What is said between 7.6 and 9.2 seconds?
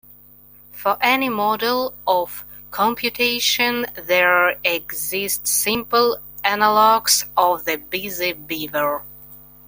the busy beaver.